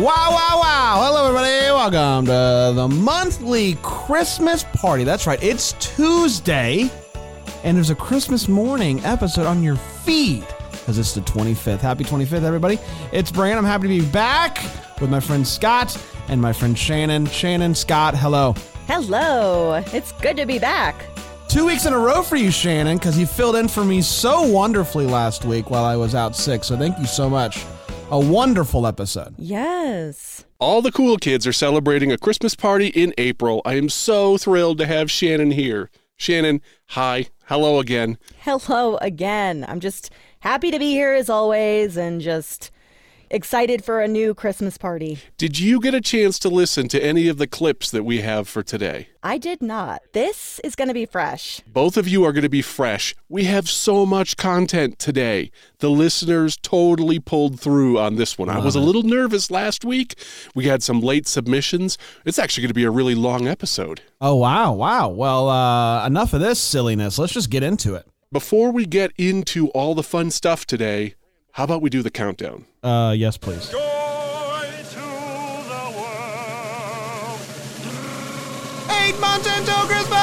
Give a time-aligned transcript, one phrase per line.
[0.00, 1.02] Wow, wow, wow.
[1.04, 1.70] Hello, everybody.
[1.70, 5.04] Welcome to the monthly Christmas party.
[5.04, 6.90] That's right, it's Tuesday,
[7.64, 11.80] and there's a Christmas morning episode on your feed because it's the 25th.
[11.80, 12.78] Happy 25th, everybody.
[13.12, 13.58] It's Bran.
[13.58, 14.62] I'm happy to be back
[15.02, 15.94] with my friend Scott
[16.28, 17.26] and my friend Shannon.
[17.26, 18.54] Shannon, Scott, hello.
[18.86, 19.84] Hello.
[19.92, 20.96] It's good to be back.
[21.46, 24.40] Two weeks in a row for you, Shannon, because you filled in for me so
[24.44, 26.64] wonderfully last week while I was out sick.
[26.64, 27.66] So thank you so much.
[28.12, 29.36] A wonderful episode.
[29.38, 30.44] Yes.
[30.58, 33.62] All the cool kids are celebrating a Christmas party in April.
[33.64, 35.90] I am so thrilled to have Shannon here.
[36.16, 37.26] Shannon, hi.
[37.46, 38.18] Hello again.
[38.40, 39.64] Hello again.
[39.68, 42.72] I'm just happy to be here as always and just
[43.30, 45.18] excited for a new Christmas party.
[45.38, 48.48] Did you get a chance to listen to any of the clips that we have
[48.48, 49.08] for today?
[49.22, 50.02] I did not.
[50.12, 51.60] This is going to be fresh.
[51.66, 53.14] Both of you are going to be fresh.
[53.28, 55.50] We have so much content today.
[55.78, 58.48] The listeners totally pulled through on this one.
[58.48, 60.14] I was a little nervous last week.
[60.54, 61.98] We had some late submissions.
[62.24, 64.00] It's actually going to be a really long episode.
[64.20, 64.72] Oh, wow.
[64.72, 65.08] Wow.
[65.10, 67.18] Well, uh, enough of this silliness.
[67.18, 68.06] Let's just get into it.
[68.32, 71.14] Before we get into all the fun stuff today,
[71.52, 72.64] how about we do the countdown?
[72.82, 73.68] Uh, yes, please.
[73.70, 77.40] Joy to the world.
[79.02, 80.20] Eight months until Christmas!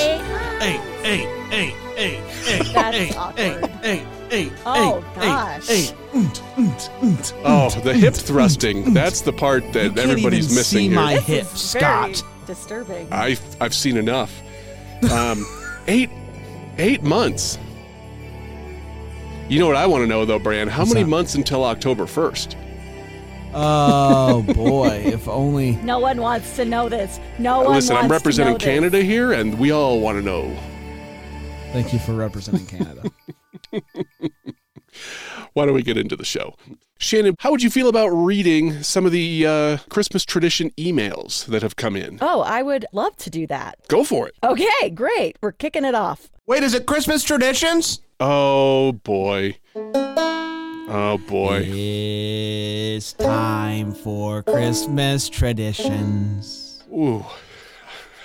[0.00, 3.40] Eight, eight, eight, eight, eight, That's eight, awkward.
[3.40, 5.70] eight, eight, eight, Oh, eight, gosh.
[5.70, 7.32] eight, eight.
[7.44, 8.94] Oh, the hip thrusting.
[8.94, 10.94] That's the part that You everybody's even missing see here.
[10.94, 12.22] my This hips, Scott.
[12.46, 13.08] disturbing.
[13.12, 14.32] I've, I've seen enough.
[15.10, 15.44] Um,
[15.88, 16.08] eight,
[16.78, 17.58] eight months.
[19.48, 20.68] You know what I want to know, though, Bran?
[20.68, 21.10] How What's many that?
[21.10, 22.56] months until October 1st?
[23.56, 25.76] Oh boy, if only.
[25.76, 27.20] no one wants to know this.
[27.38, 28.64] No one Listen, wants I'm to representing know this.
[28.66, 30.56] Canada here, and we all want to know.
[31.72, 33.02] Thank you for representing Canada.
[35.52, 36.56] Why don't we get into the show?
[36.98, 41.62] Shannon, how would you feel about reading some of the uh, Christmas tradition emails that
[41.62, 42.18] have come in?
[42.20, 43.78] Oh, I would love to do that.
[43.88, 44.34] Go for it.
[44.42, 45.36] Okay, great.
[45.40, 46.30] We're kicking it off.
[46.46, 48.00] Wait, is it Christmas traditions?
[48.26, 49.58] Oh, boy.
[49.76, 51.62] Oh, boy.
[51.66, 56.82] It's time for Christmas traditions.
[56.90, 57.22] Ooh.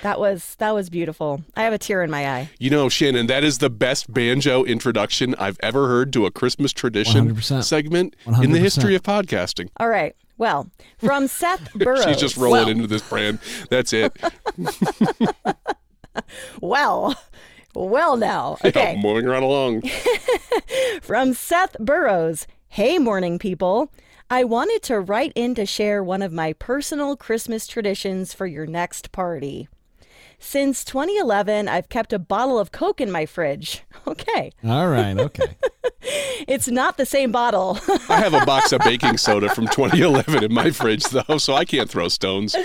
[0.02, 1.44] That was that was beautiful.
[1.58, 2.50] I have a tear in my eye.
[2.60, 6.72] You know, Shannon, that is the best banjo introduction I've ever heard to a Christmas
[6.72, 7.66] tradition 100%.
[7.66, 9.68] segment in the history of podcasting.
[9.82, 10.16] All right.
[10.38, 12.06] Well, from Seth Burrows.
[12.06, 13.40] She's just rolling into this brand.
[13.70, 14.16] That's it.
[16.60, 17.16] Well,
[17.88, 18.58] well now.
[18.64, 19.00] Yeah, Okay.
[19.02, 19.84] moving right along.
[21.02, 22.46] From Seth Burrows.
[22.68, 23.92] Hey, morning people.
[24.30, 28.68] I wanted to write in to share one of my personal Christmas traditions for your
[28.68, 29.68] next party.
[30.42, 33.84] Since 2011, I've kept a bottle of Coke in my fridge.
[34.08, 34.52] Okay.
[34.64, 35.56] All right, okay.
[36.48, 37.78] It's not the same bottle.
[38.10, 41.64] I have a box of baking soda from 2011 in my fridge, though, so I
[41.66, 42.56] can't throw stones.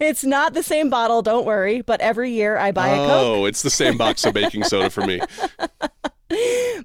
[0.00, 3.10] It's not the same bottle, don't worry, but every year I buy a Coke.
[3.10, 5.20] Oh, it's the same box of baking soda for me.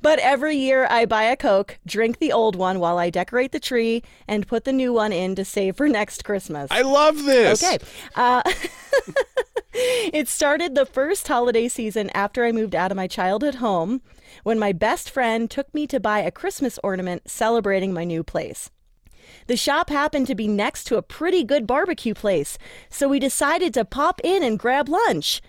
[0.01, 3.59] But every year I buy a Coke, drink the old one while I decorate the
[3.59, 6.69] tree, and put the new one in to save for next Christmas.
[6.71, 7.63] I love this.
[7.63, 7.77] Okay.
[8.15, 8.41] Uh,
[9.73, 14.01] it started the first holiday season after I moved out of my childhood home
[14.43, 18.71] when my best friend took me to buy a Christmas ornament celebrating my new place.
[19.47, 22.57] The shop happened to be next to a pretty good barbecue place,
[22.89, 25.41] so we decided to pop in and grab lunch.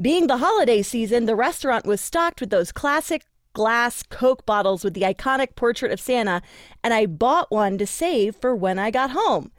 [0.00, 4.94] Being the holiday season, the restaurant was stocked with those classic glass Coke bottles with
[4.94, 6.42] the iconic portrait of Santa,
[6.82, 9.52] and I bought one to save for when I got home.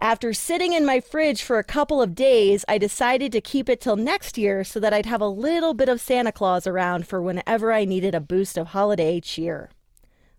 [0.00, 3.80] After sitting in my fridge for a couple of days, I decided to keep it
[3.80, 7.20] till next year so that I'd have a little bit of Santa Claus around for
[7.20, 9.70] whenever I needed a boost of holiday cheer.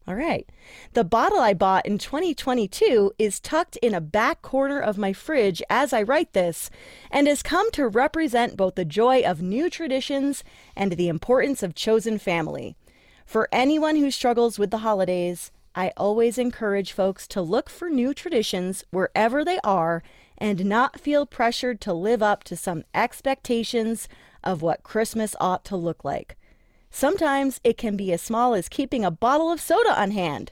[0.10, 0.50] All right.
[0.94, 5.62] The bottle I bought in 2022 is tucked in a back corner of my fridge
[5.70, 6.72] as I write this
[7.12, 10.44] and has come to represent both the joy of new traditions
[10.76, 12.76] and the importance of chosen family.
[13.24, 18.16] For anyone who struggles with the holidays, I always encourage folks to look for new
[18.16, 20.02] traditions wherever they are
[20.40, 24.10] and not feel pressured to live up to some expectations
[24.44, 26.36] of what Christmas ought to look like.
[26.92, 30.52] Sometimes it can be as small as keeping a bottle of soda on hand.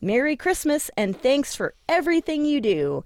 [0.00, 3.04] Merry Christmas and thanks for everything you do.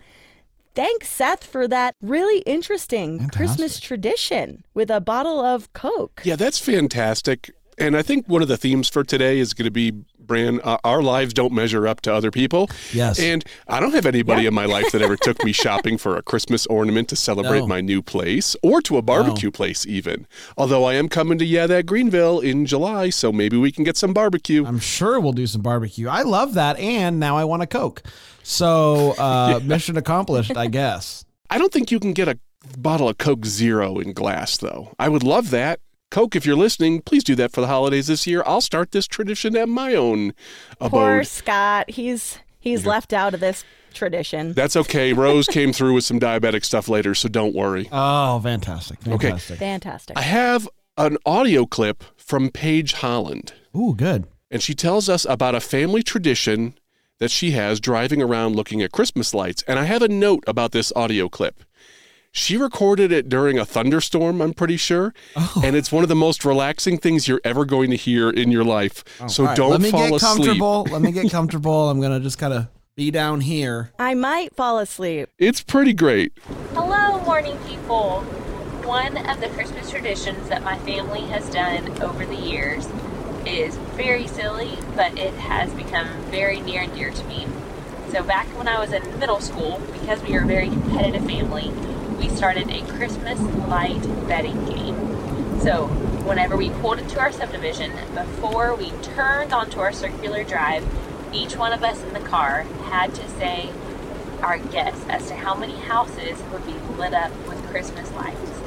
[0.75, 6.23] Thanks, Seth, for that really interesting Christmas tradition with a bottle of Coke.
[6.25, 7.51] Yeah, that's fantastic.
[7.79, 9.93] And I think one of the themes for today is going to be,
[10.27, 12.69] Bran, uh, our lives don't measure up to other people.
[12.93, 13.19] Yes.
[13.19, 16.23] And I don't have anybody in my life that ever took me shopping for a
[16.23, 17.67] Christmas ornament to celebrate No.
[17.67, 20.27] my new place or to a barbecue place, even.
[20.57, 23.97] Although I am coming to Yeah That Greenville in July, so maybe we can get
[23.97, 24.65] some barbecue.
[24.67, 26.09] I'm sure we'll do some barbecue.
[26.09, 28.03] I love that, and now I want a Coke.
[28.43, 31.25] So uh, mission accomplished, I guess.
[31.51, 32.39] I don't think you can get a
[32.79, 34.95] bottle of Coke Zero in glass, though.
[34.99, 35.81] I would love that.
[36.13, 38.43] Coke, if you're listening, please do that for the holidays this year.
[38.45, 40.35] I'll start this tradition at my own
[40.79, 40.91] abode.
[40.91, 41.27] Poor abode.
[41.27, 41.91] Scott.
[41.91, 43.65] He's he's left out of this
[43.95, 44.53] tradition.
[44.53, 45.15] That's okay.
[45.15, 47.89] Rose came through with some diabetic stuff later, so don't worry.
[47.91, 49.01] Oh, fantastic!
[49.01, 49.59] Fantastic.
[49.59, 50.19] Fantastic.
[50.19, 50.69] I have
[50.99, 54.27] an audio clip from Paige Holland, Ooh, good.
[54.51, 56.75] and she tells us about a family tradition
[57.21, 59.63] that she has driving around looking at Christmas lights.
[59.67, 61.63] And I have a note about this audio clip.
[62.35, 65.13] She recorded it during a thunderstorm, I'm pretty sure.
[65.37, 65.61] Oh.
[65.63, 68.65] And it's one of the most relaxing things you're ever going to hear in your
[68.65, 69.05] life.
[69.21, 70.47] Oh, so All right, don't let me fall get asleep.
[70.47, 70.87] comfortable.
[70.91, 71.91] let me get comfortable.
[71.91, 73.93] I'm gonna just kind of be down here.
[73.99, 75.29] I might fall asleep.
[75.39, 76.33] It's pretty great.
[76.73, 78.23] Hello, morning people.
[78.83, 82.89] One of the Christmas traditions that my family has done over the years
[83.45, 87.47] is very silly, but it has become very near and dear to me.
[88.11, 91.71] So, back when I was in middle school, because we were a very competitive family,
[92.23, 94.95] we started a Christmas light betting game.
[95.61, 95.89] So,
[96.25, 100.87] whenever we pulled into our subdivision, before we turned onto our circular drive,
[101.33, 103.71] each one of us in the car had to say
[104.41, 108.61] our guess as to how many houses would be lit up with Christmas lights.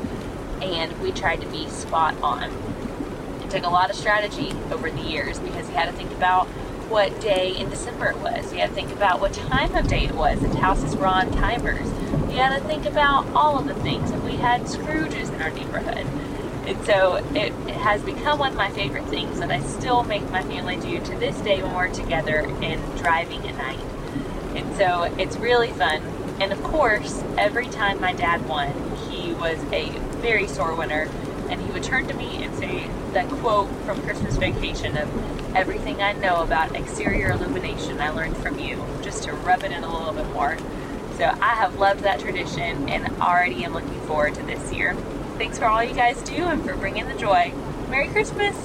[0.61, 2.51] And we tried to be spot on.
[3.41, 6.49] It took a lot of strategy over the years because you had to think about
[6.89, 8.53] what day in December it was.
[8.53, 10.39] You had to think about what time of day it was.
[10.39, 11.87] The houses were on timers.
[12.29, 14.11] You had to think about all of the things.
[14.11, 16.05] And we had Scrooges in our neighborhood.
[16.67, 20.29] And so it, it has become one of my favorite things that I still make
[20.31, 23.79] my family do to this day when we're together and driving at night.
[24.55, 26.01] And so it's really fun.
[26.39, 28.73] And of course, every time my dad won,
[29.09, 29.89] he was a
[30.21, 31.07] very sore winner.
[31.49, 36.01] And he would turn to me and say that quote from Christmas Vacation of everything
[36.01, 39.97] I know about exterior illumination I learned from you, just to rub it in a
[39.97, 40.57] little bit more.
[41.17, 44.95] So I have loved that tradition and already am looking forward to this year.
[45.37, 47.53] Thanks for all you guys do and for bringing the joy.
[47.89, 48.55] Merry Christmas!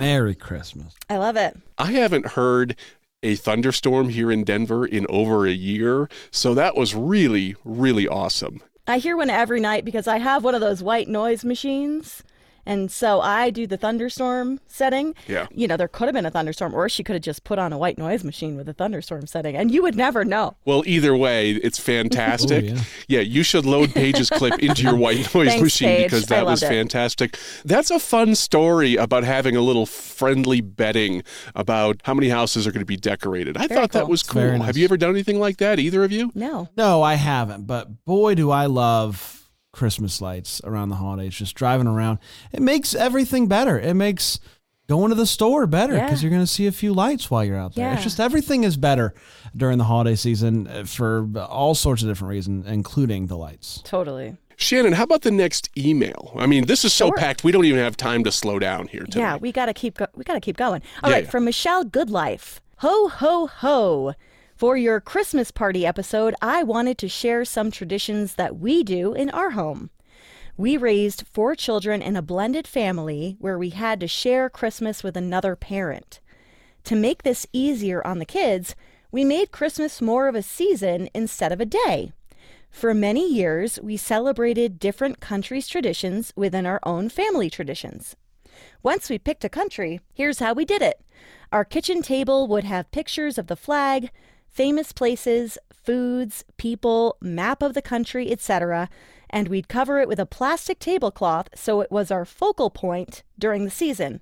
[0.00, 0.94] Merry Christmas.
[1.08, 1.56] I love it.
[1.76, 2.74] I haven't heard
[3.22, 6.08] a thunderstorm here in Denver in over a year.
[6.30, 8.62] So that was really, really awesome.
[8.86, 12.22] I hear one every night because I have one of those white noise machines.
[12.70, 15.16] And so I do the thunderstorm setting.
[15.26, 15.48] Yeah.
[15.50, 17.72] You know, there could have been a thunderstorm, or she could have just put on
[17.72, 20.54] a white noise machine with a thunderstorm setting, and you would never know.
[20.64, 22.66] Well, either way, it's fantastic.
[22.66, 22.82] Ooh, yeah.
[23.08, 23.20] yeah.
[23.20, 26.04] you should load Paige's clip into your white noise Thanks, machine Paige.
[26.04, 26.76] because that was loved it.
[26.76, 27.36] fantastic.
[27.64, 31.24] That's a fun story about having a little friendly betting
[31.56, 33.56] about how many houses are going to be decorated.
[33.56, 34.58] I Very thought that was cool.
[34.58, 34.66] Nice.
[34.66, 36.30] Have you ever done anything like that, either of you?
[36.36, 36.68] No.
[36.76, 37.66] No, I haven't.
[37.66, 39.39] But boy, do I love
[39.72, 41.34] Christmas lights around the holidays.
[41.34, 42.18] Just driving around,
[42.52, 43.78] it makes everything better.
[43.78, 44.40] It makes
[44.88, 46.04] going to the store better Yeah.
[46.04, 47.92] because you're going to see a few lights while you're out there.
[47.92, 49.14] It's just everything is better
[49.56, 53.80] during the holiday season uh, for all sorts of different reasons, including the lights.
[53.84, 54.36] Totally.
[54.56, 56.32] Shannon, how about the next email?
[56.36, 57.16] I mean, this is so Sure.
[57.16, 59.20] packed, we don't even have time to slow down here today.
[59.20, 60.82] Yeah, we gotta keep go- we gotta keep going.
[61.02, 61.30] All Yeah, right, yeah.
[61.30, 62.58] from Michelle Goodlife.
[62.78, 64.14] Ho ho ho!
[64.60, 69.30] For your Christmas party episode, I wanted to share some traditions that we do in
[69.30, 69.88] our home.
[70.54, 75.16] We raised four children in a blended family where we had to share Christmas with
[75.16, 76.20] another parent.
[76.84, 78.74] To make this easier on the kids,
[79.10, 82.12] we made Christmas more of a season instead of a day.
[82.70, 88.14] For many years, we celebrated different countries' traditions within our own family traditions.
[88.82, 91.00] Once we picked a country, here's how we did it.
[91.50, 94.10] Our kitchen table would have pictures of the flag,
[94.50, 98.88] famous places, foods, people, map of the country, etc.,
[99.30, 103.64] and we'd cover it with a plastic tablecloth so it was our focal point during
[103.64, 104.20] the season.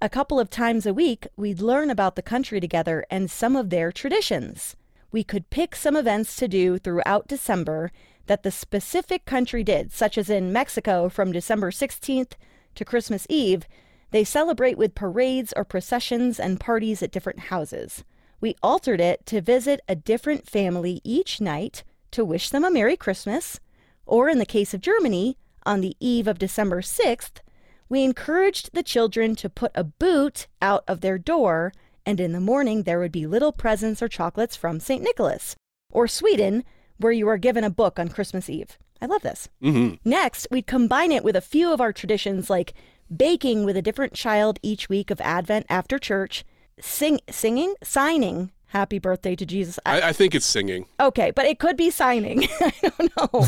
[0.00, 3.70] A couple of times a week, we'd learn about the country together and some of
[3.70, 4.76] their traditions.
[5.10, 7.90] We could pick some events to do throughout December
[8.26, 12.32] that the specific country did, such as in Mexico from December 16th
[12.74, 13.66] to Christmas Eve.
[14.10, 18.04] They celebrate with parades or processions and parties at different houses.
[18.40, 22.96] We altered it to visit a different family each night to wish them a Merry
[22.96, 23.60] Christmas,
[24.06, 27.40] or in the case of Germany, on the eve of December 6th,
[27.88, 31.72] we encouraged the children to put a boot out of their door
[32.08, 35.02] and in the morning there would be little presents or chocolates from St.
[35.02, 35.54] Nicholas.
[35.92, 36.64] Or Sweden,
[36.96, 38.78] where you are given a book on Christmas Eve.
[39.02, 39.50] I love this.
[39.60, 42.72] hmm Next, we'd combine it with a few of our traditions like
[43.14, 46.46] baking with a different child each week of Advent after church,
[46.80, 49.78] sing, singing, signing happy birthday to Jesus.
[49.86, 50.84] I- I, I think it's singing.
[51.00, 52.44] okay, but it could be signing.
[52.60, 53.46] I don't know.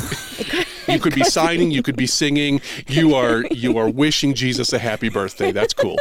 [0.48, 1.70] Could, You could be signing.
[1.70, 2.60] You could be singing.
[2.88, 5.52] You are you are wishing Jesus a happy birthday.
[5.52, 5.98] That's cool.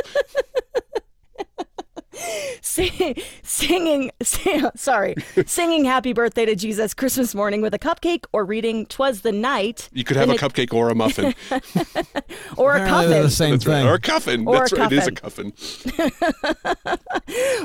[2.61, 8.45] sing, singing, sing, sorry, singing happy birthday to Jesus Christmas morning with a cupcake or
[8.45, 11.33] reading Twas the Night You could have in a cupcake or a muffin.
[12.57, 13.75] or a Apparently they're coffin the same That's right.
[13.79, 13.87] thing.
[13.87, 14.47] Or a coffin.
[14.47, 14.91] Or a That's right.
[14.91, 15.53] It is a coffin.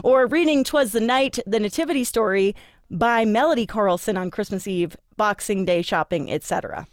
[0.04, 2.54] or reading Twas the Night, the Nativity Story
[2.90, 6.86] by Melody Carlson on Christmas Eve, Boxing Day shopping, etc.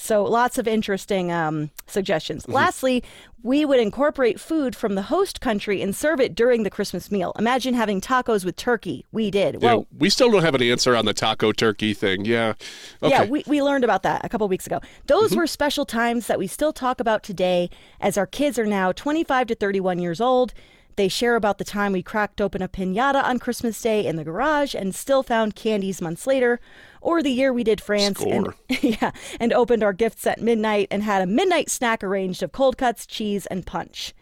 [0.00, 2.44] So lots of interesting um, suggestions.
[2.44, 2.52] Mm-hmm.
[2.52, 3.04] Lastly,
[3.42, 7.32] we would incorporate food from the host country and serve it during the Christmas meal.
[7.36, 9.04] Imagine having tacos with turkey.
[9.10, 9.56] We did.
[9.60, 12.24] Yeah, Well, we still don't have an answer on the taco turkey thing.
[12.24, 12.54] Yeah.
[13.02, 13.10] Okay.
[13.10, 14.80] Yeah, we, we learned about that a couple weeks ago.
[15.06, 17.68] Those were special times that we still talk about today
[18.00, 20.54] as our kids are now 25 to 31 years old.
[20.94, 24.24] They share about the time we cracked open a pinata on Christmas Day in the
[24.24, 26.60] garage and still found candies months later,
[27.00, 28.52] or the year we did France and
[28.82, 32.76] yeah, and opened our gifts at midnight and had a midnight snack arranged of cold
[32.76, 34.14] cuts, cheese, and punch.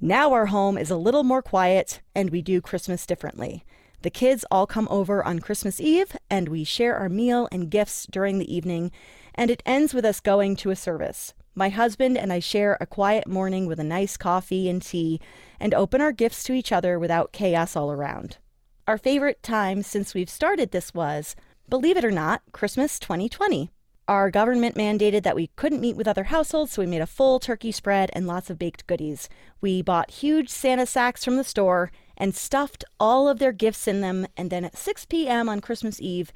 [0.00, 3.64] Now our home is a little more quiet and we do Christmas differently.
[4.02, 8.06] The kids all come over on Christmas Eve and we share our meal and gifts
[8.10, 8.90] during the evening,
[9.34, 11.32] and it ends with us going to a service.
[11.54, 15.20] My husband and I share a quiet morning with a nice coffee and tea
[15.60, 18.38] and open our gifts to each other without chaos all around.
[18.86, 21.36] Our favorite time since we've started this was,
[21.74, 23.68] believe it or not, Christmas 2020.
[24.06, 27.40] Our government mandated that we couldn't meet with other households, so we made a full
[27.40, 29.28] turkey spread and lots of baked goodies.
[29.60, 34.02] We bought huge Santa sacks from the store and stuffed all of their gifts in
[34.02, 35.48] them, and then at 6 p.m.
[35.48, 36.32] on Christmas Eve,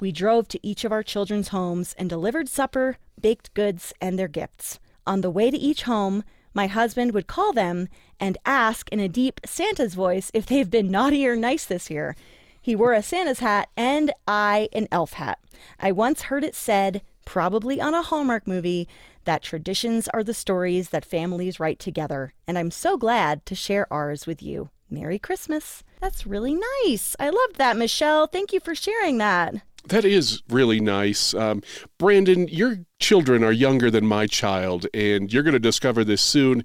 [0.00, 4.26] we drove to each of our children's homes and delivered supper, baked goods, and their
[4.26, 4.80] gifts.
[5.06, 7.86] On the way to each home, my husband would call them
[8.18, 12.16] and ask in a deep Santa's voice if they've been naughty or nice this year.
[12.60, 15.38] He wore a Santa's hat and I an elf hat.
[15.78, 18.88] I once heard it said, probably on a Hallmark movie,
[19.24, 23.90] that traditions are the stories that families write together, and I'm so glad to share
[23.92, 24.70] ours with you.
[24.90, 25.84] Merry Christmas.
[26.00, 27.14] That's really nice.
[27.20, 28.26] I loved that, Michelle.
[28.26, 29.54] Thank you for sharing that.
[29.88, 31.32] That is really nice.
[31.34, 31.62] Um,
[31.98, 36.64] Brandon, your children are younger than my child, and you're going to discover this soon.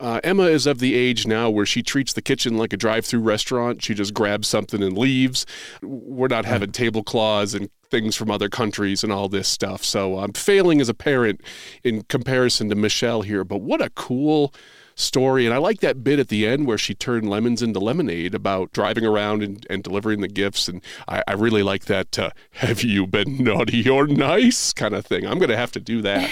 [0.00, 3.04] Uh, Emma is of the age now where she treats the kitchen like a drive
[3.04, 3.82] through restaurant.
[3.82, 5.46] She just grabs something and leaves.
[5.82, 9.84] We're not having tablecloths and things from other countries and all this stuff.
[9.84, 11.40] So I'm failing as a parent
[11.82, 14.52] in comparison to Michelle here, but what a cool
[14.94, 15.44] story.
[15.46, 18.72] And I like that bit at the end where she turned lemons into lemonade about
[18.72, 20.68] driving around and, and delivering the gifts.
[20.68, 25.04] And I, I really like that uh, have you been naughty or nice kind of
[25.04, 25.26] thing.
[25.26, 26.30] I'm going to have to do that.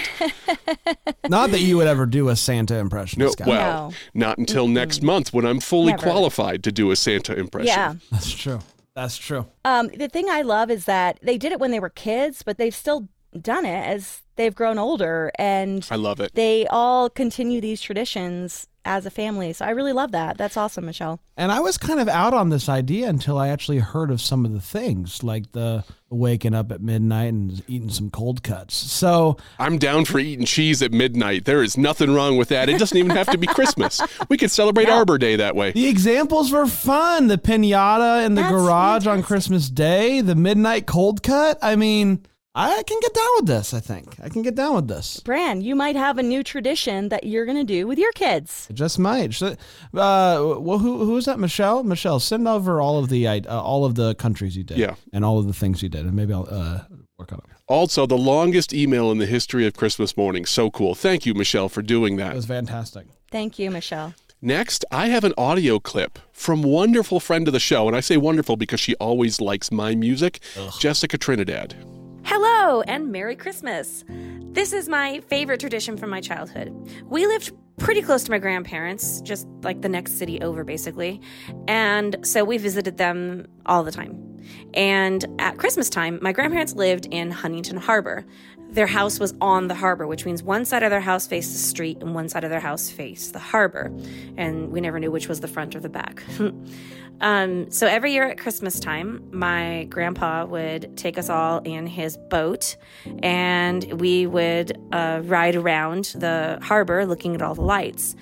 [1.29, 3.47] Not that you would ever do a Santa impression, No, Scott.
[3.47, 4.27] well, No.
[4.29, 6.03] not until next month when I'm fully Never.
[6.03, 7.69] qualified to do a Santa impression.
[7.69, 7.95] Yeah.
[8.11, 8.61] That's true.
[8.95, 9.47] That's true.
[9.65, 12.59] Um, the thing I love is that they did it when they were kids, but
[12.59, 13.09] they've still
[13.41, 16.35] done it as they've grown older and I love it.
[16.35, 19.53] they all continue these traditions as a family.
[19.53, 20.37] So I really love that.
[20.37, 21.21] That's awesome, Michelle.
[21.37, 24.45] And I was kind of out on this idea until I actually heard of some
[24.45, 28.75] of the things, like the waking up at midnight and eating some cold cuts.
[28.75, 31.45] So I'm down for eating cheese at midnight.
[31.45, 32.69] There is nothing wrong with that.
[32.69, 34.01] It doesn't even have to be Christmas.
[34.29, 35.71] We could celebrate Arbor Day that way.
[35.71, 37.29] the examples were fun.
[37.29, 39.23] The pinata in the That's garage on.
[39.23, 41.57] Christmas Day, the midnight cold cut.
[41.63, 44.15] I mean, I can get down with this, I think.
[44.23, 45.21] I can get down with this.
[45.21, 48.67] Bran, you might have a new tradition that you're going to do with your kids.
[48.69, 49.41] I just might.
[49.43, 49.57] Uh,
[49.93, 51.39] well, who who is that?
[51.39, 51.83] Michelle.
[51.83, 54.77] Michelle, send over all of the uh, all of the countries you did.
[54.77, 54.97] Yeah.
[55.15, 56.81] and all of the things you did, and maybe I'll uh,
[57.19, 57.45] work on it.
[57.69, 60.45] Also, the longest email in the history of Christmas morning.
[60.45, 60.95] So cool.
[60.95, 62.25] Thank you, Michelle, for doing that.
[62.25, 62.37] It that.
[62.37, 63.07] was fantastic.
[63.31, 64.13] Thank you, Michelle.
[64.43, 68.19] Next, I have an audio clip from wonderful friend of the show, and I say
[68.19, 70.41] wonderful because she always likes my music,
[70.81, 71.77] Jessica Trinidad.
[72.25, 74.05] Hello and Merry Christmas.
[74.09, 76.73] This is my favorite tradition from my childhood.
[77.07, 81.21] We lived pretty close to my grandparents, just like the next city over, basically.
[81.67, 84.41] And so we visited them all the time.
[84.73, 88.25] And at Christmas time, my grandparents lived in Huntington Harbor.
[88.71, 91.59] Their house was on the harbor, which means one side of their house faced the
[91.59, 93.93] street and one side of their house faced the harbor.
[94.37, 96.23] And we never knew which was the front or the back.
[97.23, 102.17] Um, so every year at Christmas time, my grandpa would take us all in his
[102.17, 102.77] boat
[103.23, 108.17] and we would uh, ride around the harbor looking at all the lights.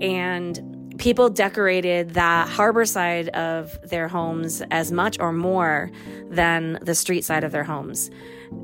[0.00, 5.90] And people decorated the harbor side of their homes as much or more
[6.28, 8.10] than the street side of their homes.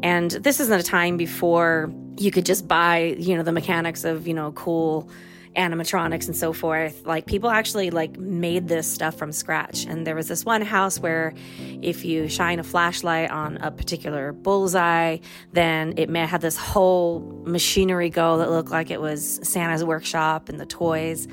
[0.02, 4.26] And this isn't a time before you could just buy, you know, the mechanics of,
[4.26, 5.08] you know, cool
[5.56, 7.06] animatronics and so forth.
[7.06, 9.86] Like people actually like made this stuff from scratch.
[9.86, 11.34] And there was this one house where
[11.82, 15.18] if you shine a flashlight on a particular bullseye,
[15.52, 20.48] then it may have this whole machinery go that looked like it was Santa's workshop
[20.48, 21.26] and the toys.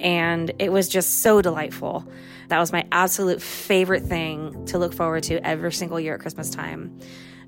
[0.00, 2.06] And it was just so delightful.
[2.48, 6.50] That was my absolute favorite thing to look forward to every single year at Christmas
[6.50, 6.98] time.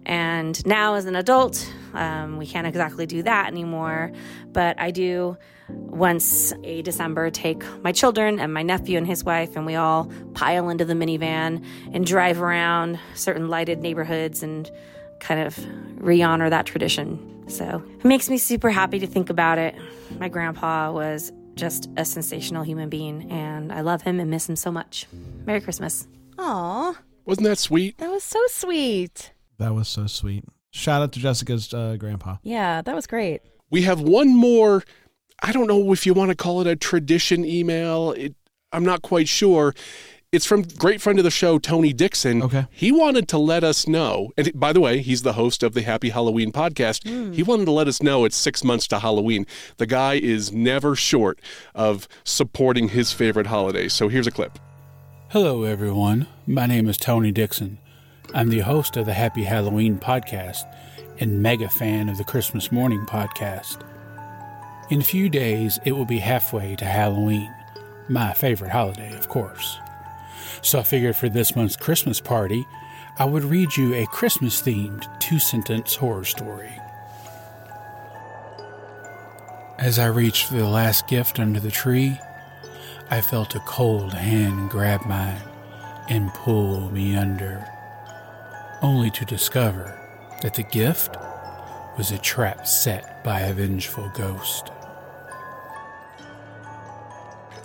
[0.07, 4.13] And now, as an adult, um, we can't exactly do that anymore.
[4.53, 9.57] But I do once a December take my children and my nephew and his wife,
[9.57, 14.71] and we all pile into the minivan and drive around certain lighted neighborhoods and
[15.21, 15.59] kind of
[15.97, 17.49] re honor that tradition.
[17.49, 19.75] So it makes me super happy to think about it.
[20.19, 24.57] My grandpa was just a sensational human being, and I love him and miss him
[24.57, 25.07] so much.
[25.47, 26.07] Merry Christmas.
[26.39, 26.95] Aw,
[27.27, 27.99] Wasn't that sweet?
[27.99, 29.33] that was so sweet.
[29.59, 30.45] That was so sweet.
[30.73, 32.37] Shout out to Jessica's uh, grandpa.
[32.43, 33.43] Yeah, that was great.
[33.71, 34.83] We have one more.
[35.45, 38.13] I don't know if you want to call it a tradition email.
[38.13, 38.35] It,
[38.73, 39.75] I'm not quite sure.
[40.33, 42.43] It's from great friend of the show, Tony Dixon.
[42.43, 42.67] Okay.
[42.71, 45.83] He wanted to let us know, and by the way, he's the host of the
[45.83, 47.07] Happy Halloween podcast.
[47.07, 47.33] Hmm.
[47.33, 49.47] He wanted to let us know it's six months to Halloween.
[49.77, 51.41] The guy is never short
[51.75, 53.89] of supporting his favorite holiday.
[53.89, 54.59] So here's a clip.
[55.29, 56.27] Hello, everyone.
[56.47, 57.79] My name is Tony Dixon.
[58.33, 60.65] I'm the host of the Happy Halloween podcast
[61.21, 63.83] and mega fan of the Christmas Morning podcast.
[64.91, 67.55] In a few days, it will be halfway to Halloween,
[68.07, 69.79] my favorite holiday, of course.
[70.61, 72.67] So I figured for this month's Christmas party,
[73.19, 76.73] I would read you a Christmas themed two sentence horror story.
[79.79, 82.21] As I reached for the last gift under the tree,
[83.11, 85.41] I felt a cold hand grab mine
[86.11, 87.67] and pull me under,
[88.83, 89.99] only to discover
[90.43, 91.17] that the gift
[91.97, 94.71] was a trap set by a vengeful ghost.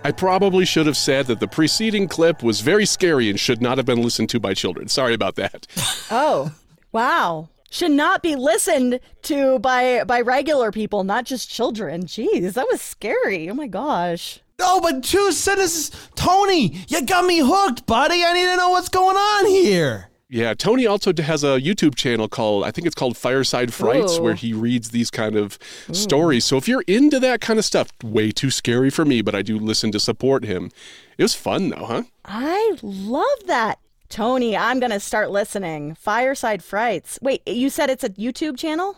[0.03, 3.77] I probably should have said that the preceding clip was very scary and should not
[3.77, 4.87] have been listened to by children.
[4.87, 5.67] Sorry about that.
[6.11, 6.51] Oh,
[6.91, 7.49] wow.
[7.69, 12.05] Should not be listened to by by regular people, not just children.
[12.05, 13.47] Jeez, that was scary.
[13.47, 14.39] Oh my gosh.
[14.59, 15.91] Oh, but two sentences.
[16.15, 18.23] Tony, you got me hooked, buddy.
[18.23, 20.08] I need to know what's going on here.
[20.31, 24.21] Yeah, Tony also has a YouTube channel called I think it's called Fireside Frights Ooh.
[24.21, 25.57] where he reads these kind of
[25.91, 26.45] stories.
[26.45, 29.41] So if you're into that kind of stuff, way too scary for me, but I
[29.41, 30.69] do listen to support him.
[31.17, 32.03] It was fun though, huh?
[32.25, 33.79] I love that.
[34.09, 35.93] Tony, I'm going to start listening.
[35.93, 37.19] Fireside Frights.
[37.21, 38.97] Wait, you said it's a YouTube channel?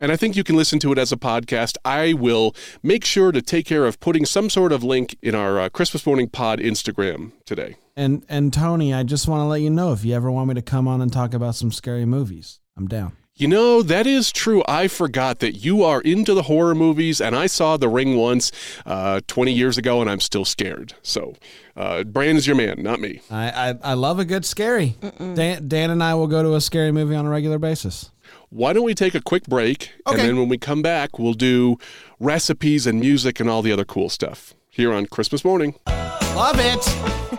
[0.00, 0.06] Yep.
[0.06, 1.76] And I think you can listen to it as a podcast.
[1.84, 5.60] I will make sure to take care of putting some sort of link in our
[5.60, 7.76] uh, Christmas Morning Pod Instagram today.
[7.96, 10.54] And and Tony, I just want to let you know if you ever want me
[10.54, 13.16] to come on and talk about some scary movies, I'm down.
[13.34, 14.62] You know, that is true.
[14.68, 18.52] I forgot that you are into the horror movies, and I saw The Ring once
[18.84, 20.92] uh, 20 years ago, and I'm still scared.
[21.00, 21.36] So,
[21.74, 23.22] uh, Brandon's your man, not me.
[23.30, 24.96] I I, I love a good scary.
[25.18, 28.10] Dan, Dan and I will go to a scary movie on a regular basis.
[28.52, 31.78] Why don't we take a quick break, and then when we come back, we'll do
[32.18, 35.76] recipes and music and all the other cool stuff here on Christmas morning.
[35.86, 37.38] Love it.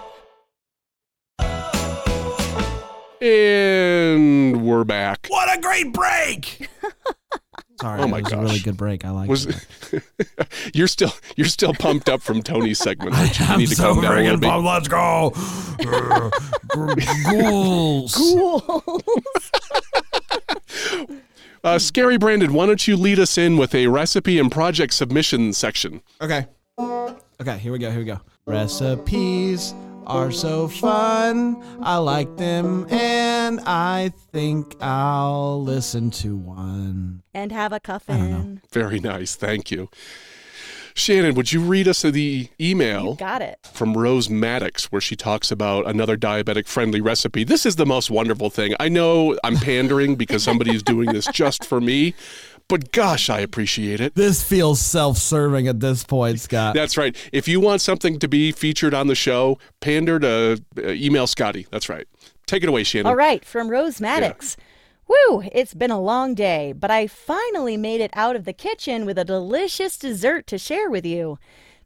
[3.21, 5.27] And we're back.
[5.27, 6.69] What a great break.
[7.81, 8.43] Sorry, Oh my it was a gosh.
[8.45, 9.03] really good break.
[9.05, 10.03] I like Was it.
[10.75, 13.13] you're still you're still pumped up from Tony's segment?
[13.15, 13.45] don't you?
[13.45, 14.49] You I'm need to so calm down a little friggin' bit.
[14.49, 14.67] pumped.
[14.67, 16.31] Let's go.
[17.31, 18.13] Ghouls.
[18.15, 19.01] Cool.
[21.63, 25.53] Uh, Scary Brandon, why don't you lead us in with a recipe and project submission
[25.53, 26.01] section?
[26.19, 26.47] Okay.
[26.79, 27.89] Okay, here we go.
[27.91, 28.19] Here we go.
[28.47, 29.73] Recipes
[30.05, 31.61] are so fun.
[31.81, 37.23] I like them, and I think I'll listen to one.
[37.33, 38.57] and have a don't know.
[38.71, 39.89] Very nice, thank you.
[40.93, 43.59] Shannon, would you read us the email Got it.
[43.73, 47.43] from Rose Maddox where she talks about another diabetic friendly recipe?
[47.43, 48.75] This is the most wonderful thing.
[48.79, 52.13] I know I'm pandering because somebody is doing this just for me,
[52.71, 54.15] but gosh, I appreciate it.
[54.15, 56.73] This feels self-serving at this point, Scott.
[56.73, 57.15] That's right.
[57.33, 61.67] If you want something to be featured on the show, pander to uh, email Scotty.
[61.69, 62.07] That's right.
[62.47, 63.07] Take it away, Shannon.
[63.07, 64.55] All right, from Rose Maddox.
[65.05, 69.05] Woo, it's been a long day, but I finally made it out of the kitchen
[69.05, 71.37] with a delicious dessert to share with you.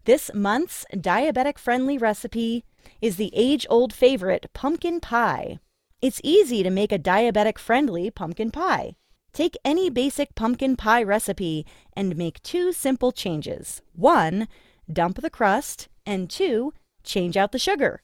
[0.04, 2.64] This month's diabetic friendly recipe
[3.02, 5.58] is the age old favorite pumpkin pie.
[6.00, 8.98] It's easy to make a diabetic friendly pumpkin pie.
[9.36, 13.82] Take any basic pumpkin pie recipe and make two simple changes.
[13.94, 14.48] One,
[14.92, 16.72] dump the crust And two,
[17.04, 18.02] change out the sugar.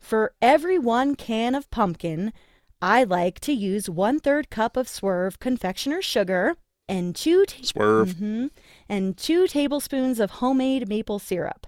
[0.00, 2.32] For every one can of pumpkin,
[2.80, 6.56] I like to use one third cup of Swerve confectioner's sugar
[6.88, 8.14] and two ta- Swerve.
[8.14, 8.50] Mhm.
[8.88, 11.66] and two tablespoons of homemade maple syrup.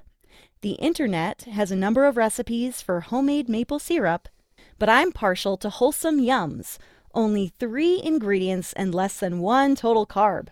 [0.62, 4.28] The internet has a number of recipes for homemade maple syrup,
[4.78, 6.78] but I'm partial to wholesome yums.
[7.14, 10.48] Only three ingredients and less than one total carb.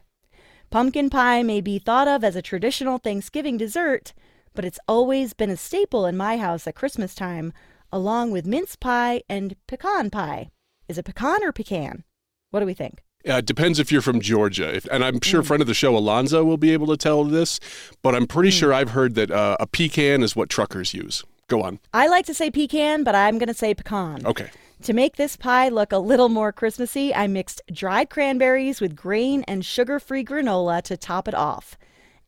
[0.70, 4.14] Pumpkin pie may be thought of as a traditional Thanksgiving dessert,
[4.55, 7.53] but it's always been a staple in my house at Christmas time,
[7.90, 10.51] along with mince pie and pecan pie.
[10.88, 12.05] Is it pecan or pecan?
[12.51, 13.03] What do we think?
[13.29, 15.25] Uh, it depends if you're from Georgia, if, and I'm Mm.
[15.25, 17.61] sure friend of the show Alonzo will be able to tell this.
[18.03, 18.29] But I'm Mm.
[18.31, 21.25] pretty sure I've heard that uh, a pecan is what truckers use.
[21.48, 21.81] Go on.
[21.92, 24.25] I like to say pecan, but I'm going to say pecan.
[24.27, 24.48] Okay.
[24.83, 29.45] To make this pie look a little more Christmassy, I mixed dried cranberries with grain
[29.47, 31.79] and sugar free granola to top it off.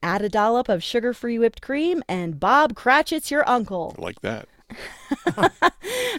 [0.04, 3.96] Add a dollop of sugar free whipped cream, and Bob Cratchit's your uncle.
[3.98, 4.48] I like that.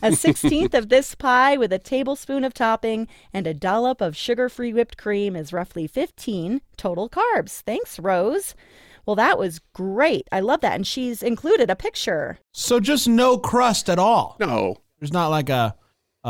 [0.03, 4.49] A sixteenth of this pie with a tablespoon of topping and a dollop of sugar
[4.49, 7.61] free whipped cream is roughly 15 total carbs.
[7.61, 8.55] Thanks, Rose.
[9.05, 10.27] Well, that was great.
[10.33, 10.75] I love that.
[10.75, 12.39] And she's included a picture.
[12.53, 14.35] So just no crust at all.
[14.39, 15.75] No, There's not like a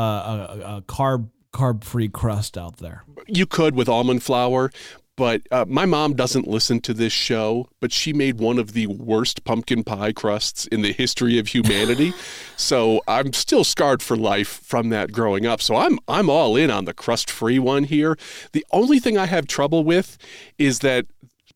[0.00, 3.04] a, a carb carb free crust out there.
[3.26, 4.70] you could with almond flour,
[5.16, 8.86] but uh, my mom doesn't listen to this show, but she made one of the
[8.86, 12.12] worst pumpkin pie crusts in the history of humanity.
[12.56, 15.62] so I'm still scarred for life from that growing up.
[15.62, 18.18] So I'm I'm all in on the crust free one here.
[18.52, 20.18] The only thing I have trouble with
[20.58, 21.06] is that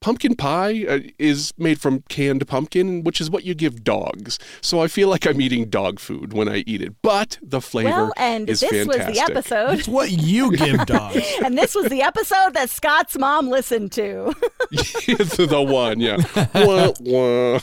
[0.01, 4.39] pumpkin pie uh, is made from canned pumpkin, which is what you give dogs.
[4.61, 6.95] So I feel like I'm eating dog food when I eat it.
[7.03, 9.07] But the flavor well, and is this fantastic.
[9.07, 9.79] was the episode.
[9.79, 11.23] It's what you give dogs.
[11.45, 14.35] and this was the episode that Scott's mom listened to.
[14.73, 16.17] It's the one, yeah.
[16.55, 17.61] Wah, wah.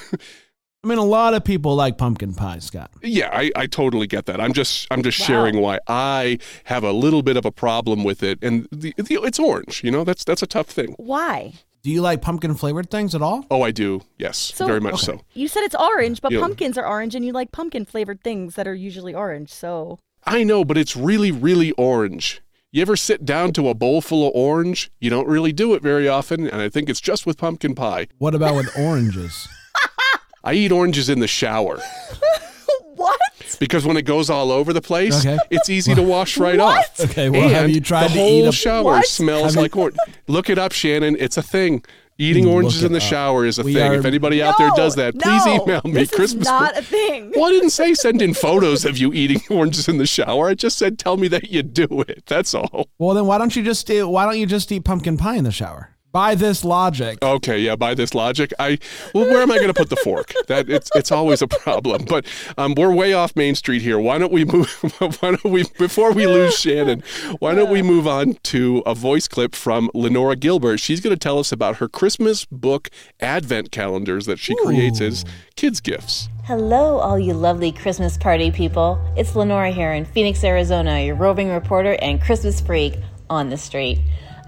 [0.83, 2.91] I mean, a lot of people like pumpkin pie, Scott.
[3.01, 4.39] Yeah, I, I totally get that.
[4.39, 5.25] I'm just I'm just Wow.
[5.25, 9.15] sharing why I have a little bit of a problem with it, and the, the,
[9.23, 9.83] it's orange.
[9.83, 10.93] You know, that's that's a tough thing.
[10.97, 11.53] Why?
[11.87, 13.45] Do you like pumpkin flavored things at all?
[13.49, 14.01] Oh, I do.
[14.19, 15.05] Yes, So- very much Okay.
[15.05, 15.21] so.
[15.33, 16.41] You said it's orange, but Yeah.
[16.41, 19.53] pumpkins are orange, and you like pumpkin flavored things that are usually orange.
[19.53, 22.41] So I know, but it's really really orange.
[22.73, 24.91] You ever sit down to a bowl full of orange?
[24.99, 28.07] You don't really do it very often, and I think it's just with pumpkin pie.
[28.17, 29.47] What about with oranges?
[30.43, 31.81] I eat oranges in the shower
[32.97, 33.19] what?
[33.59, 35.37] because when it goes all over the place, Okay.
[35.49, 36.77] it's easy to wash right What?
[36.99, 36.99] off.
[36.99, 39.05] Okay, well, have And you tried the to whole eat a- shower What?
[39.07, 39.97] smells Have you- like orange.
[40.27, 41.15] Look it up, Shannon.
[41.19, 41.83] It's a thing.
[42.19, 43.03] Eating mm, oranges in the up.
[43.03, 43.91] shower is a We thing.
[43.91, 45.91] are- if anybody out there does that, please no, email me.
[45.91, 46.41] This Christmas.
[46.41, 47.31] is not a thing.
[47.35, 50.49] well, I didn't say send in photos of you eating oranges in the shower.
[50.49, 52.23] I just said tell me that you do it.
[52.25, 52.89] That's all.
[52.97, 55.43] well, then why don't you just eat, why don't you just eat pumpkin pie in
[55.43, 55.91] the shower?
[56.11, 57.75] By this logic, Okay, yeah.
[57.75, 58.79] By this logic, I
[59.13, 60.33] well, where am I going to put the fork?
[60.47, 62.05] That it's it's always a problem.
[62.05, 62.25] But
[62.57, 63.99] um, we're way off Main Street here.
[63.99, 64.69] Why don't we move?
[64.99, 67.03] Why don't we before we lose Shannon?
[67.39, 70.79] Why don't we move on to a voice clip from Lenora Gilbert?
[70.79, 72.89] She's going to tell us about her Christmas book
[73.19, 76.29] advent calendars that she creates as kids gifts.
[76.45, 78.97] Hello, all you lovely Christmas party people.
[79.17, 82.95] It's Lenora here in Phoenix, Arizona, your roving reporter and Christmas freak
[83.29, 83.99] on the street.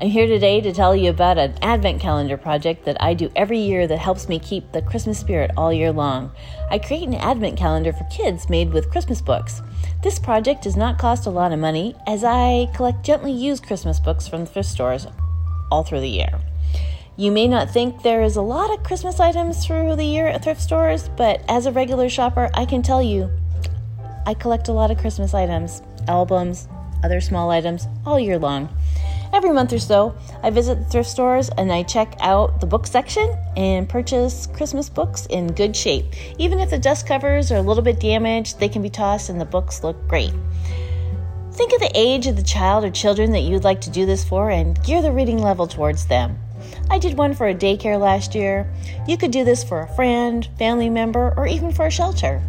[0.01, 3.59] I'm here today to tell you about an advent calendar project that I do every
[3.59, 6.31] year that helps me keep the Christmas spirit all year long.
[6.71, 9.61] I create an advent calendar for kids made with Christmas books.
[10.01, 13.99] This project does not cost a lot of money as I collect gently used Christmas
[13.99, 15.05] books from thrift stores
[15.69, 16.39] all through the year.
[17.17, 20.45] You may not think there is a lot of Christmas items through the year at
[20.45, 23.29] thrift stores, but as a regular shopper, I can tell you
[24.25, 26.69] I collect a lot of Christmas items, albums,
[27.03, 28.69] other small items all year long.
[29.31, 32.87] Every month or so, I visit the thrift stores and I check out the book
[32.87, 36.05] section and purchase Christmas books in good shape.
[36.39, 39.39] Even if the dust covers are a little bit damaged, they can be tossed and
[39.39, 40.33] the books look great.
[41.51, 44.23] Think of the age of the child or children that you'd like to do this
[44.23, 46.39] for and gear the reading level towards them.
[46.89, 48.71] I did one for a daycare last year.
[49.07, 52.41] You could do this for a friend, family member, or even for a shelter.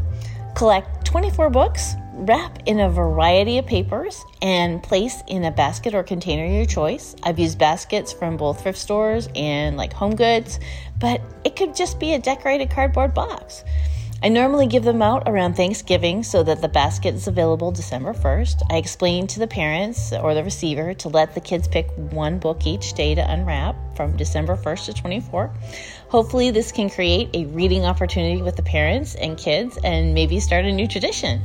[0.54, 6.02] Collect 24 books, wrap in a variety of papers, and place in a basket or
[6.02, 7.14] container of your choice.
[7.22, 10.58] I've used baskets from both thrift stores and like home goods,
[10.98, 13.64] but it could just be a decorated cardboard box.
[14.22, 18.56] I normally give them out around Thanksgiving so that the basket is available December 1st.
[18.68, 22.66] I explain to the parents or the receiver to let the kids pick one book
[22.66, 25.50] each day to unwrap from December 1st to 24.
[26.10, 30.66] Hopefully, this can create a reading opportunity with the parents and kids and maybe start
[30.66, 31.40] a new tradition.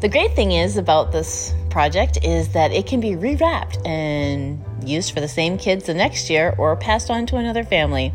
[0.00, 5.12] The great thing is about this project is that it can be rewrapped and used
[5.12, 8.12] for the same kids the next year or passed on to another family.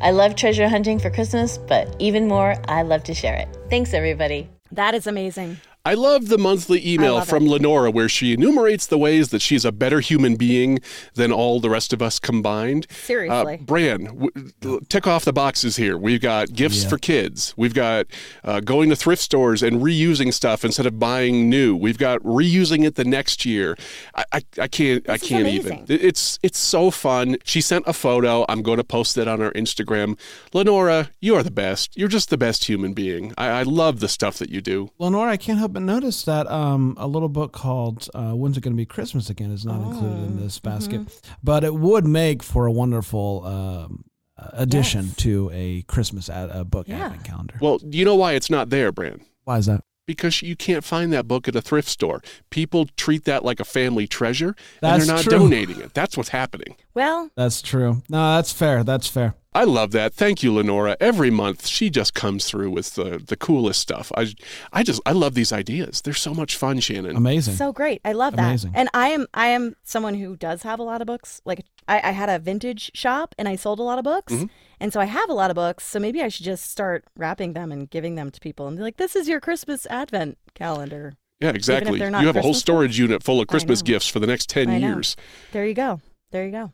[0.00, 3.48] I love treasure hunting for Christmas, but even more, I love to share it.
[3.70, 4.48] Thanks, everybody.
[4.70, 5.58] That is amazing.
[5.84, 9.64] I love the monthly email love from Lenora where she enumerates the ways that she's
[9.64, 10.80] a better human being
[11.14, 12.86] than all the rest of us combined.
[12.90, 13.54] Seriously.
[13.54, 15.96] Uh, Bran, w- tick off the boxes here.
[15.96, 17.54] We've got gifts for kids.
[17.56, 18.06] We've got
[18.44, 21.74] uh, going to thrift stores and reusing stuff instead of buying new.
[21.74, 23.74] We've got reusing it the next year.
[24.14, 25.08] I, I, I can't.
[25.08, 25.86] I This is can't even.
[25.88, 27.36] It's it's so fun.
[27.44, 28.44] She sent a photo.
[28.50, 30.18] I'm going to post it on our Instagram.
[30.52, 31.96] Lenora, you are the best.
[31.96, 33.32] You're just the best human being.
[33.38, 34.90] I, I love the stuff that you do.
[34.98, 38.60] Lenora, I can't help but notice that um, a little book called uh, "When's It
[38.62, 41.34] Going to Be Christmas Again" is not included in Oh, this basket, mm-hmm.
[41.42, 44.04] but it would make for a wonderful um,
[44.52, 47.06] addition to a Christmas ad, a book Yeah.
[47.06, 47.54] advent calendar.
[47.60, 49.20] Well, you know why it's not there, Bran?
[49.44, 49.82] Why is that?
[50.06, 52.20] because you can't find that book at a thrift store.
[52.50, 55.38] People treat that like a family treasure and they're not true.
[55.38, 55.94] donating it.
[55.94, 56.74] That's what's happening.
[56.94, 58.02] Well, That's true.
[58.08, 58.82] No, that's fair.
[58.82, 59.34] That's fair.
[59.52, 60.14] I love that.
[60.14, 60.96] Thank you, Lenora.
[61.00, 64.12] Every month she just comes through with the, the coolest stuff.
[64.16, 64.32] I
[64.72, 66.02] I just I love these ideas.
[66.02, 67.16] They're so much fun, Shannon.
[67.16, 67.54] Amazing.
[67.56, 68.00] so great.
[68.04, 68.46] I love that.
[68.46, 68.72] Amazing.
[68.74, 71.40] And I am I am someone who does have a lot of books.
[71.44, 74.32] Like I, I had a vintage shop and I sold a lot of books.
[74.32, 74.46] Mm-hmm.
[74.78, 75.84] And so I have a lot of books.
[75.84, 78.82] So maybe I should just start wrapping them and giving them to people and be
[78.84, 81.14] like, this is your Christmas advent calendar.
[81.40, 81.98] yeah, exactly.
[81.98, 84.48] You not have a whole Christmas storage unit full of Christmas gifts for the next
[84.48, 84.86] 10 I know.
[84.94, 85.16] years.
[85.50, 86.00] There you go.
[86.30, 86.72] There you go.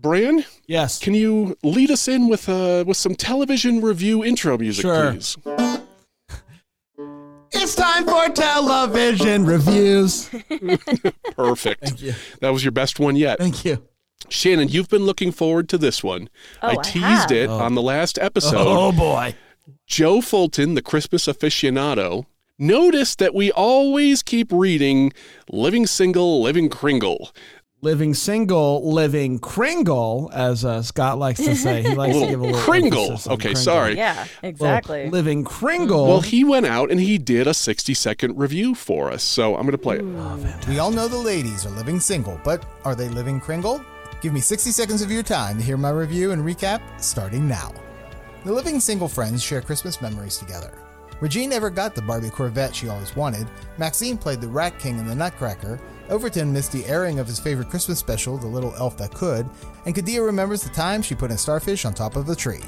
[0.00, 0.98] Bran, Yes.
[0.98, 5.12] can you lead us in with uh with some television review intro music, Sure.
[5.12, 5.36] please?
[7.50, 10.28] It's time for television reviews.
[11.36, 11.82] Perfect.
[11.84, 12.14] Thank you.
[12.40, 13.38] That was your best one yet.
[13.38, 13.82] Thank you.
[14.28, 16.28] Shannon, you've been looking forward to this one.
[16.62, 17.32] Oh, I I teased have.
[17.32, 17.58] it Oh.
[17.58, 18.66] on the last episode.
[18.66, 19.34] Oh boy.
[19.86, 22.26] Joe Fulton, the Christmas aficionado,
[22.58, 25.12] noticed that we always keep reading
[25.50, 27.32] Living Single, Living Kringle.
[27.80, 31.82] Living single, living Kringle, as uh, Scott likes to say.
[31.82, 33.12] He likes to give a little Kringle.
[33.12, 33.54] Okay, Kringle.
[33.54, 33.96] sorry.
[33.96, 35.08] Yeah, Well, exactly.
[35.10, 36.08] living Kringle.
[36.08, 39.22] Well, he went out and he did a 60 second review for us.
[39.22, 40.66] So I'm going to play it.
[40.68, 43.80] We all know the ladies are living single, but are they living Kringle?
[44.22, 47.72] Give me 60 seconds of your time to hear my review and recap starting now.
[48.44, 50.72] The living single friends share Christmas memories together.
[51.20, 55.06] Regine never got the Barbie Corvette she always wanted, Maxine played the Rat King in
[55.06, 59.14] the Nutcracker, Overton missed the airing of his favorite Christmas special, The Little Elf That
[59.14, 59.48] Could,
[59.84, 62.62] and Khadijah remembers the time she put a starfish on top of a tree.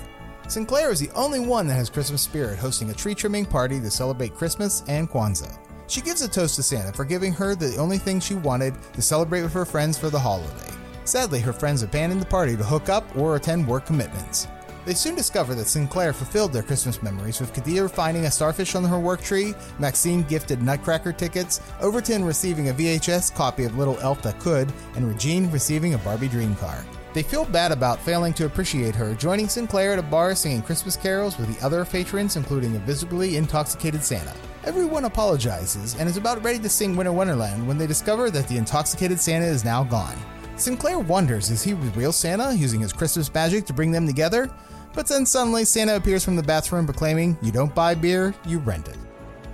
[0.44, 3.90] Synclaire is the only one that has Christmas spirit, hosting a tree trimming party to
[3.90, 5.58] celebrate Christmas and Kwanzaa.
[5.86, 9.02] She gives a toast to Santa for giving her the only thing she wanted to
[9.02, 10.72] celebrate with her friends for the holiday.
[11.04, 14.48] Sadly, her friends abandoned the party to hook up or attend work commitments.
[14.86, 18.84] They soon discover that Synclaire fulfilled their Christmas memories with Khadijah finding a starfish on
[18.84, 24.22] her work tree, Maxine gifted Nutcracker tickets, Overton receiving a VHS copy of Little Elf
[24.22, 26.82] That Could, and Regine receiving a Barbie dream car.
[27.12, 30.96] They feel bad about failing to appreciate her, joining Synclaire at a bar singing Christmas
[30.96, 34.34] carols with the other patrons, including a visibly intoxicated Santa.
[34.64, 38.56] Everyone apologizes and is about ready to sing Winter Wonderland when they discover that the
[38.56, 40.16] intoxicated Santa is now gone.
[40.60, 44.50] Synclaire wonders is he real Santa using his Christmas magic to bring them together?
[44.92, 48.88] But then suddenly Santa appears from the bathroom proclaiming, You don't buy beer, you rent
[48.88, 48.96] it.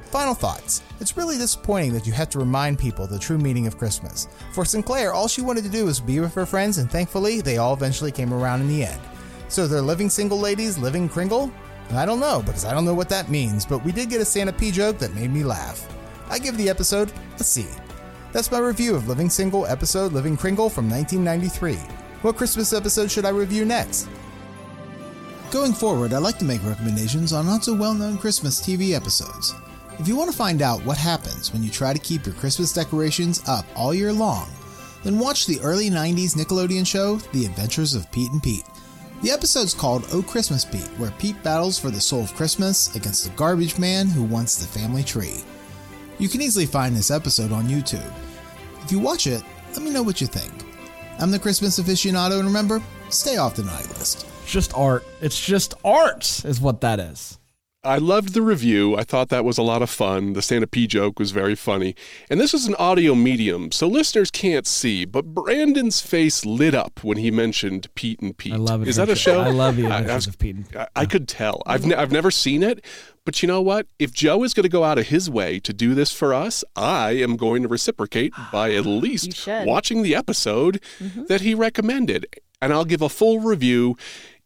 [0.06, 0.82] Final thoughts.
[1.00, 4.28] It's really disappointing that you have to remind people the true meaning of Christmas.
[4.52, 7.58] For Synclaire, all she wanted to do was be with her friends, and thankfully, they
[7.58, 9.00] all eventually came around in the end.
[9.48, 11.52] So they're living single ladies, living Kringle?
[11.92, 14.24] I don't know, because I don't know what that means, but we did get a
[14.24, 15.86] Santa P joke that made me laugh.
[16.28, 17.66] I give the episode a C.
[18.32, 21.74] That's my review of Living Single episode Living Kringle from 1993.
[22.22, 24.08] What Christmas episode should I review next?
[25.56, 29.54] Going forward, I like to make recommendations on not so well known Christmas TV episodes.
[29.98, 32.74] If you want to find out what happens when you try to keep your Christmas
[32.74, 34.50] decorations up all year long,
[35.02, 38.66] then watch the early 90s Nickelodeon show, The Adventures of Pete and Pete.
[39.22, 43.24] The episode's called Oh Christmas Pete, where Pete battles for the soul of Christmas against
[43.24, 45.42] the garbage man who wants the family tree.
[46.18, 48.12] You can easily find this episode on YouTube.
[48.84, 49.42] If you watch it,
[49.72, 50.52] let me know what you think.
[51.18, 54.26] I'm the Christmas aficionado, and remember, stay off the naughty list.
[54.50, 55.04] Just art.
[55.20, 57.38] It's just art, is what that is.
[57.84, 58.96] I loved the review.
[58.96, 60.32] I thought that was a lot of fun.
[60.32, 61.94] The Santa P joke was very funny.
[62.28, 67.04] And this is an audio medium, so listeners can't see, but Brandon's face lit up
[67.04, 68.54] when he mentioned Pete and Pete.
[68.54, 68.88] I love it.
[68.88, 69.40] Is that a show?
[69.40, 70.56] I love the I- I was- of Pete.
[70.56, 71.62] and- I, I could tell.
[71.64, 72.84] I've, ne- I've never seen it,
[73.24, 73.86] but you know what?
[74.00, 76.64] If Joe is going to go out of his way to do this for us,
[76.74, 81.26] I am going to reciprocate ah, by at least watching the episode mm-hmm.
[81.26, 82.26] that he recommended.
[82.60, 83.96] And I'll give a full review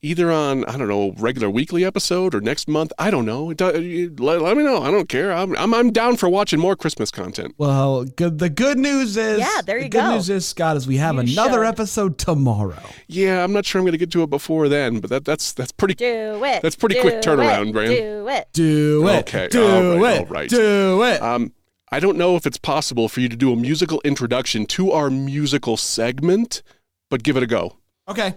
[0.02, 2.92] either on I don't know regular weekly episode or next month.
[2.98, 3.50] I don't know.
[3.50, 4.82] It do- you- Let, let me know.
[4.82, 5.32] I don't care.
[5.32, 7.54] I'm, I'm I'm down for watching more Christmas content.
[7.58, 8.38] Well, good.
[8.38, 10.96] The good news is, Yeah, there you the you good news is, Scott, is we
[10.96, 11.68] have You another should.
[11.68, 12.78] episode tomorrow.
[13.08, 15.52] Yeah, I'm not sure I'm going to get to it before then, but that that's
[15.52, 15.94] that's pretty.
[15.94, 16.62] Do it.
[16.62, 18.48] That's pretty do quick turnaround, it, Do it.
[18.52, 19.18] Do it.
[19.28, 20.18] Okay, Do all right, it.
[20.20, 20.48] all right.
[20.48, 21.20] Do it.
[21.22, 21.52] Um,
[21.92, 25.10] I don't know if it's possible for you to do a musical introduction to our
[25.10, 26.62] musical segment,
[27.10, 27.76] but give it a go.
[28.08, 28.34] Okay.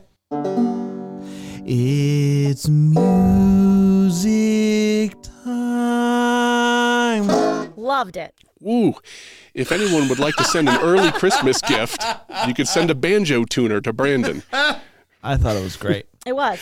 [1.66, 3.16] It's music
[5.46, 7.24] time.
[7.78, 8.34] Loved it.
[8.60, 8.96] Woo!
[9.54, 12.04] If anyone would like to send an early Christmas gift,
[12.48, 14.44] you could send a banjo tuner to Brandon.
[14.52, 16.06] I thought it was great.
[16.26, 16.58] It was.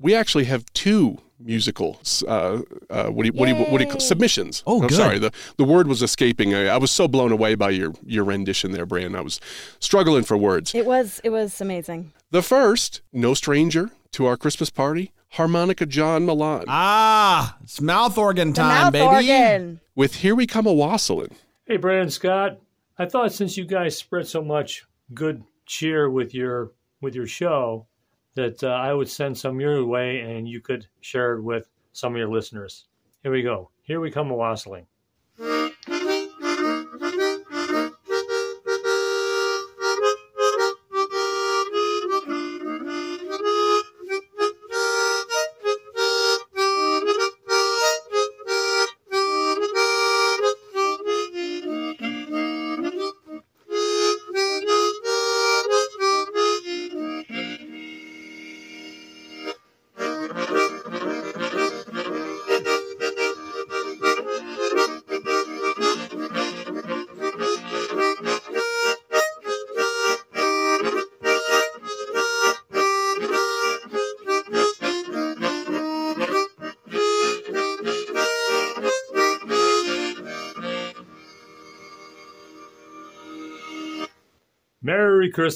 [0.00, 3.84] We actually have two musical uh, uh, what do you, what do you, what do
[3.86, 4.64] you submissions?
[4.66, 4.96] Oh, I'm good.
[4.96, 5.20] sorry.
[5.20, 6.52] The the word was escaping.
[6.52, 9.14] I, I was so blown away by your your rendition there, Brandon.
[9.14, 9.40] I was
[9.78, 10.74] struggling for words.
[10.74, 11.20] It was.
[11.22, 12.12] It was amazing.
[12.32, 18.48] The first, no stranger to our Christmas party, harmonica John Milan Ah, it's mouth organ
[18.52, 19.04] The time, mouth baby.
[19.30, 19.80] organ.
[19.94, 21.32] with "Here We Come a Wassailin'."
[21.66, 22.58] Hey, Brandon Scott.
[22.98, 27.86] I thought since you guys spread so much good cheer with your with your show,
[28.34, 32.14] that uh, I would send some your way and you could share it with some
[32.14, 32.86] of your listeners.
[33.22, 33.70] Here we go.
[33.82, 34.86] Here we come a wassailing.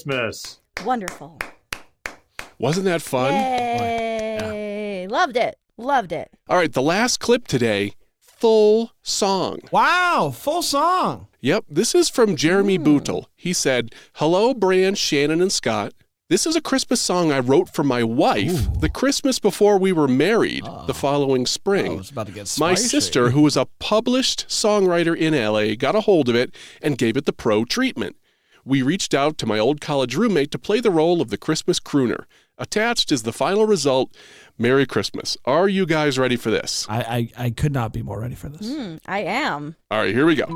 [0.02, 0.58] Christmas.
[0.84, 1.38] Wonderful.
[2.58, 3.32] Wasn't that fun?
[3.32, 5.06] Yay!
[5.08, 5.58] Loved it.
[5.76, 6.30] Loved it.
[6.48, 9.60] All right, the last clip today, full song.
[9.70, 11.28] Wow, full song.
[11.40, 12.82] Yep, this is from Jeremy hmm.
[12.82, 13.28] Bootle.
[13.36, 15.92] He said, Hello, Bran, Shannon, and Scott.
[16.28, 20.08] This is a Christmas song I wrote for my wife the Christmas before we were
[20.08, 20.84] married ah.
[20.86, 22.00] the following spring.
[22.00, 22.88] Oh, about to get my spicy.
[22.88, 27.16] sister, who is a published songwriter in LA, got a hold of it and gave
[27.16, 28.16] it the pro treatment.
[28.64, 31.80] We reached out to my old college roommate to play the role of the Christmas
[31.80, 32.24] crooner.
[32.58, 34.14] Attached is the final result.
[34.56, 35.36] Merry Christmas.
[35.44, 36.86] Are you guys ready for this?
[36.88, 37.00] I,
[37.36, 38.68] I, I could not be more ready for this.
[38.68, 39.74] Mm, I am.
[39.90, 40.46] All right, here we go.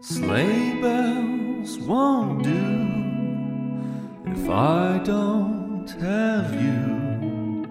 [0.00, 7.66] Sleigh bells won't do if I don't have you.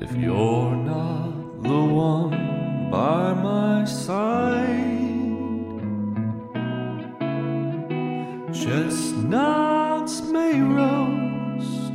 [0.00, 1.17] If you're not
[1.68, 4.64] the one by my side,
[8.54, 11.92] chestnuts may roast,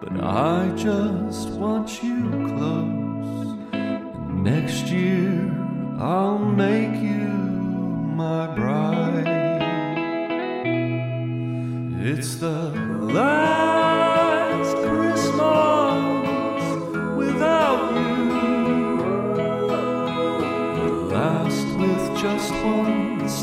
[0.00, 2.20] but I just want you
[2.50, 3.58] close.
[3.72, 5.50] And next year
[5.98, 7.30] I'll make you
[8.22, 9.26] my bride.
[12.00, 12.70] It's the
[13.16, 13.59] last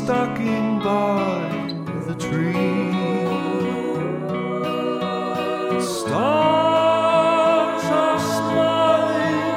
[0.08, 1.36] stocking by
[2.06, 2.92] the tree.
[6.00, 9.52] Stars are smiling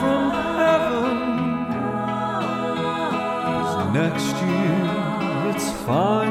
[0.00, 0.22] from
[0.58, 1.18] heaven.
[3.44, 4.84] 'Cause next year
[5.50, 6.25] it's finally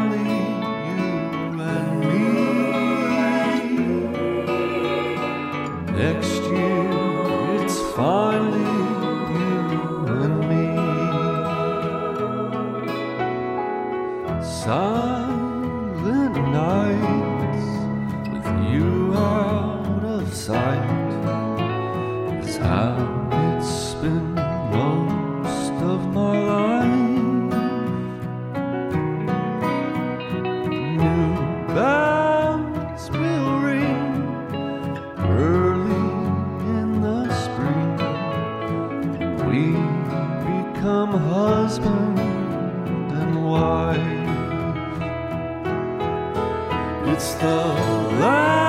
[47.15, 48.64] It's the last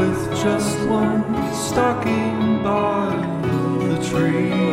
[0.00, 1.22] with just one
[1.52, 3.14] stocking by
[3.84, 4.69] the tree.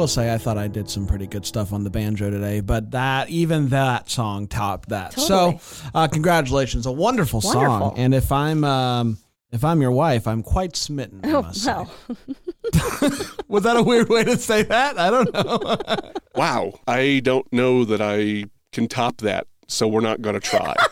[0.00, 2.90] Will say I thought I did some pretty good stuff on the banjo today, but
[2.92, 5.12] that even that song topped that.
[5.12, 5.58] Totally.
[5.58, 7.94] So, uh, congratulations, a wonderful, song.
[7.98, 9.18] And if I'm um,
[9.52, 11.20] if I'm your wife, I'm quite smitten.
[11.24, 11.72] I Oh, must say.
[11.72, 11.90] well.
[13.48, 14.98] Was that a weird way to say that?
[14.98, 15.76] I don't know.
[16.36, 16.74] Wow.
[16.86, 20.74] I don't know that I can top that, so we're not going to try.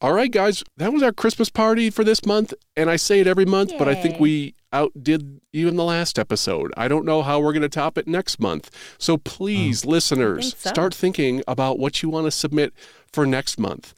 [0.00, 2.54] All right, guys, that was our Christmas party for this month.
[2.76, 6.72] And I say it every month, but I think we outdid even the last episode.
[6.76, 8.70] I don't know how we're going to top it next month.
[8.98, 9.90] So please, oh.
[9.90, 10.70] listeners, think so.
[10.70, 12.72] start thinking about what you want to submit
[13.12, 13.94] for next month.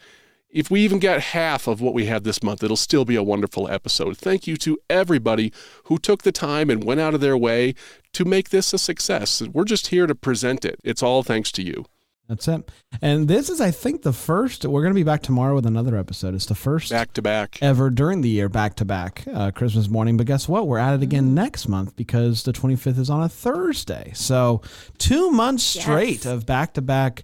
[0.50, 3.22] If we even get half of what we had this month, it'll still be a
[3.22, 4.16] wonderful episode.
[4.16, 5.52] Thank you to everybody
[5.84, 7.74] who took the time and went out of their way
[8.14, 9.42] to make this a success.
[9.42, 10.80] We're just here to present it.
[10.84, 11.84] It's all thanks to you.
[12.28, 12.70] That's it.
[13.00, 14.66] And this is, I think, the first.
[14.66, 16.34] We're going to be back tomorrow with another episode.
[16.34, 17.58] It's the first Back to back.
[17.62, 20.18] ever during the year back to back uh, Christmas morning.
[20.18, 20.66] But guess what?
[20.66, 24.12] We're at it again next month because the 25th is on a Thursday.
[24.14, 24.60] So
[24.98, 27.22] two months straight of back to back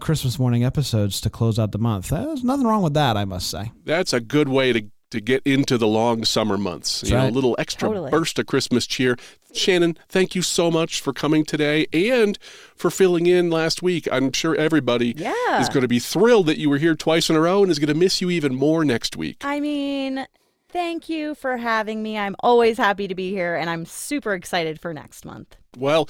[0.00, 2.08] Christmas morning episodes to close out the month.
[2.08, 3.72] There's nothing wrong with that, I must say.
[3.84, 4.82] That's a good way to,
[5.14, 7.00] to get into the long summer months.
[7.00, 8.10] That's you know, a little extra Totally.
[8.10, 9.16] burst of Christmas cheer.
[9.52, 12.38] Shannon, thank you so much for coming today and
[12.76, 14.08] for filling in last week.
[14.10, 15.60] I'm sure everybody Yeah.
[15.60, 17.78] is going to be thrilled that you were here twice in a row and is
[17.78, 19.36] going to miss you even more next week.
[19.42, 20.26] I mean,
[20.68, 22.18] thank you for having me.
[22.18, 25.56] I'm always happy to be here, and I'm super excited for next month.
[25.78, 26.08] Well,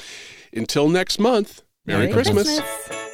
[0.55, 2.61] until next month, Merry, Merry Christmas.
[2.61, 3.11] Christmas.